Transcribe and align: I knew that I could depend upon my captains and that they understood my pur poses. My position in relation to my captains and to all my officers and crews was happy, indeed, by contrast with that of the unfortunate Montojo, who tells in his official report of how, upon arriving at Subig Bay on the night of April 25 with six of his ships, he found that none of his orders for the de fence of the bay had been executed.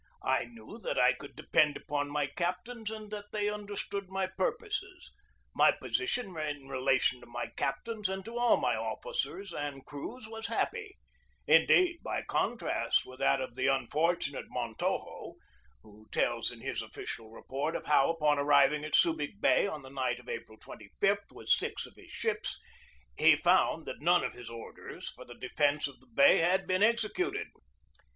I 0.25 0.45
knew 0.45 0.79
that 0.81 0.97
I 0.97 1.13
could 1.13 1.35
depend 1.35 1.77
upon 1.77 2.09
my 2.09 2.25
captains 2.25 2.89
and 2.89 3.11
that 3.11 3.31
they 3.31 3.49
understood 3.51 4.09
my 4.09 4.25
pur 4.25 4.57
poses. 4.59 5.11
My 5.53 5.69
position 5.71 6.35
in 6.35 6.67
relation 6.67 7.19
to 7.21 7.27
my 7.27 7.51
captains 7.55 8.09
and 8.09 8.25
to 8.25 8.35
all 8.35 8.57
my 8.57 8.75
officers 8.75 9.53
and 9.53 9.85
crews 9.85 10.27
was 10.27 10.47
happy, 10.47 10.97
indeed, 11.45 11.99
by 12.01 12.23
contrast 12.23 13.05
with 13.05 13.19
that 13.19 13.41
of 13.41 13.53
the 13.53 13.67
unfortunate 13.67 14.45
Montojo, 14.49 15.35
who 15.83 16.07
tells 16.11 16.49
in 16.51 16.61
his 16.61 16.81
official 16.81 17.29
report 17.29 17.75
of 17.75 17.85
how, 17.85 18.09
upon 18.09 18.39
arriving 18.39 18.83
at 18.83 18.95
Subig 18.95 19.39
Bay 19.39 19.67
on 19.67 19.83
the 19.83 19.91
night 19.91 20.17
of 20.19 20.27
April 20.27 20.57
25 20.57 21.17
with 21.31 21.47
six 21.47 21.85
of 21.85 21.93
his 21.95 22.09
ships, 22.09 22.59
he 23.19 23.35
found 23.35 23.85
that 23.85 24.01
none 24.01 24.23
of 24.23 24.33
his 24.33 24.49
orders 24.49 25.09
for 25.09 25.25
the 25.25 25.35
de 25.35 25.49
fence 25.49 25.87
of 25.87 25.99
the 25.99 26.07
bay 26.07 26.39
had 26.39 26.65
been 26.65 26.81
executed. 26.81 27.49